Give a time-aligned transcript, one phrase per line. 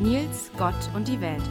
[0.00, 1.42] Nils, Gott und die Welt.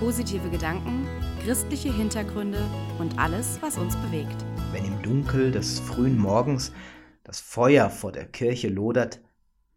[0.00, 1.06] Positive Gedanken,
[1.44, 2.64] christliche Hintergründe
[2.98, 4.34] und alles, was uns bewegt.
[4.72, 6.72] Wenn im Dunkel des frühen Morgens
[7.22, 9.20] das Feuer vor der Kirche lodert,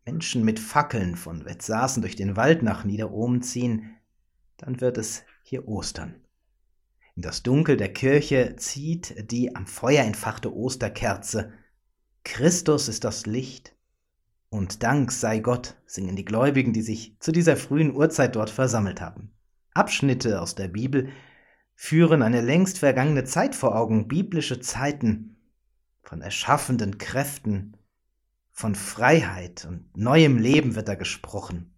[0.06, 3.98] Menschen mit Fackeln von Wettsaßen durch den Wald nach Niederohmen ziehen,
[4.56, 6.16] dann wird es hier Ostern.
[7.18, 11.52] In das Dunkel der Kirche zieht die am Feuer entfachte Osterkerze.
[12.24, 13.76] Christus ist das Licht.
[14.50, 19.00] Und Dank sei Gott, singen die Gläubigen, die sich zu dieser frühen Uhrzeit dort versammelt
[19.00, 19.32] haben.
[19.74, 21.10] Abschnitte aus der Bibel
[21.76, 25.38] führen eine längst vergangene Zeit vor Augen, biblische Zeiten
[26.02, 27.78] von erschaffenden Kräften,
[28.52, 31.74] von Freiheit und neuem Leben wird da gesprochen.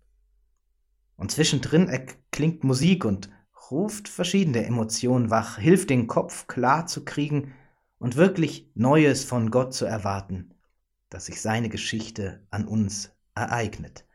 [1.15, 3.29] Und zwischendrin erklingt Musik und
[3.69, 7.53] ruft verschiedene Emotionen wach, hilft den Kopf klar zu kriegen
[7.99, 10.55] und wirklich Neues von Gott zu erwarten,
[11.11, 14.07] dass sich seine Geschichte an uns ereignet,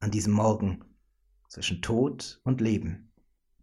[0.00, 0.84] an diesem Morgen
[1.48, 3.12] zwischen Tod und Leben,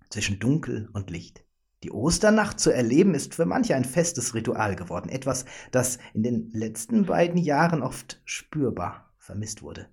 [0.09, 1.43] zwischen Dunkel und Licht.
[1.83, 6.51] Die Osternacht zu erleben ist für manche ein festes Ritual geworden, etwas, das in den
[6.51, 9.87] letzten beiden Jahren oft spürbar vermisst wurde.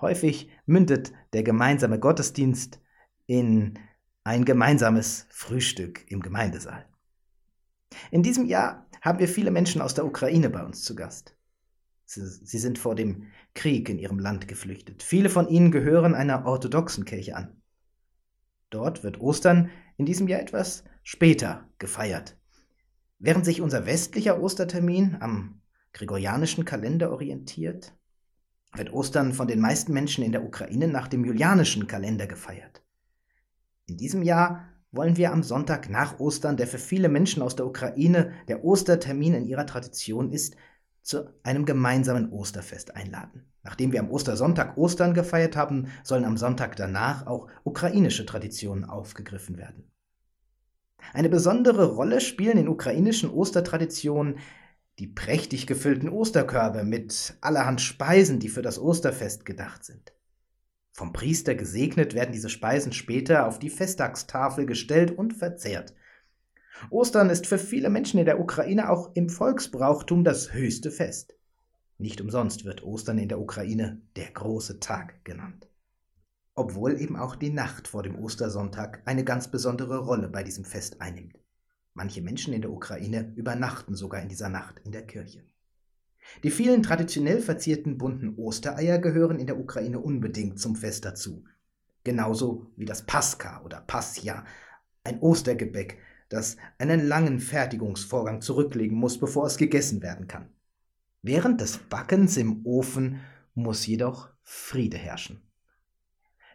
[0.00, 2.80] Häufig mündet der gemeinsame Gottesdienst
[3.26, 3.78] in
[4.24, 6.86] ein gemeinsames Frühstück im Gemeindesaal.
[8.10, 11.34] In diesem Jahr haben wir viele Menschen aus der Ukraine bei uns zu Gast.
[12.04, 15.04] Sie, sind vor dem Krieg in ihrem Land geflüchtet.
[15.04, 17.62] Viele von ihnen gehören einer orthodoxen Kirche an.
[18.68, 22.36] Dort wird Ostern in diesem Jahr etwas später gefeiert.
[23.20, 25.60] Während sich unser westlicher Ostertermin am
[25.92, 27.94] gregorianischen Kalender orientiert,
[28.74, 32.82] wird Ostern von den meisten Menschen in der Ukraine nach dem julianischen Kalender gefeiert.
[33.86, 37.66] In diesem Jahr wollen wir am Sonntag nach Ostern, der für viele Menschen aus der
[37.66, 40.56] Ukraine der Ostertermin in ihrer Tradition ist,
[41.02, 43.46] zu einem gemeinsamen Osterfest einladen.
[43.62, 49.56] Nachdem wir am Ostersonntag Ostern gefeiert haben, sollen am Sonntag danach auch ukrainische Traditionen aufgegriffen
[49.56, 49.90] werden.
[51.12, 54.38] Eine besondere Rolle spielen in ukrainischen Ostertraditionen
[55.00, 60.12] die prächtig gefüllten Osterkörbe mit allerhand Speisen, die für das Osterfest gedacht sind.
[61.00, 65.94] Vom Priester gesegnet werden diese Speisen später auf die Festtagstafel gestellt und verzehrt.
[66.90, 71.38] Ostern ist für viele Menschen in der Ukraine auch im Volksbrauchtum das höchste Fest.
[71.96, 75.70] Nicht umsonst wird Ostern in der Ukraine der große Tag genannt.
[76.54, 81.00] Obwohl eben auch die Nacht vor dem Ostersonntag eine ganz besondere Rolle bei diesem Fest
[81.00, 81.38] einnimmt.
[81.94, 85.46] Manche Menschen in der Ukraine übernachten sogar in dieser Nacht in der Kirche.
[86.42, 91.44] Die vielen traditionell verzierten bunten Ostereier gehören in der Ukraine unbedingt zum Fest dazu.
[92.04, 94.44] Genauso wie das Pascha oder Pascha,
[95.04, 95.98] ein Ostergebäck,
[96.28, 100.48] das einen langen Fertigungsvorgang zurücklegen muss, bevor es gegessen werden kann.
[101.22, 103.20] Während des Backens im Ofen
[103.54, 105.42] muss jedoch Friede herrschen.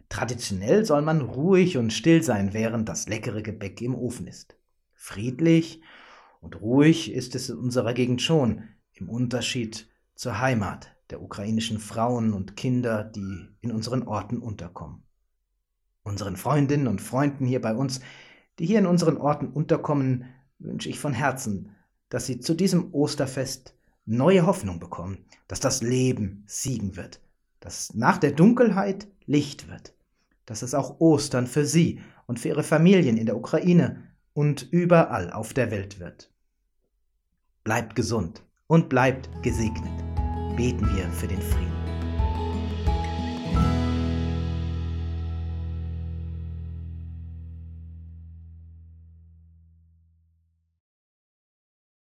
[0.10, 4.58] Traditionell soll man ruhig und still sein, während das leckere Gebäck im Ofen ist.
[4.94, 5.82] Friedlich
[6.42, 8.64] und ruhig ist es in unserer Gegend schon,
[8.96, 15.04] im Unterschied zur Heimat der ukrainischen Frauen und Kinder, die in unseren Orten unterkommen.
[16.04, 18.02] Unseren Freundinnen und Freunden hier bei uns
[18.60, 20.26] die hier in unseren Orten unterkommen,
[20.60, 21.76] wünsche ich von Herzen,
[22.10, 27.20] dass sie zu diesem Osterfest neue Hoffnung bekommen, dass das Leben siegen wird,
[27.60, 29.94] dass nach der Dunkelheit Licht wird,
[30.46, 34.04] dass es auch Ostern für sie und für ihre Familien in der Ukraine
[34.34, 36.32] und überall auf der Welt wird.
[37.64, 39.94] Bleibt gesund und bleibt gesegnet.
[40.56, 41.75] Beten wir für den Frieden.